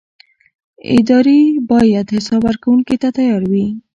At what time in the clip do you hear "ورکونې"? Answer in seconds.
2.47-2.95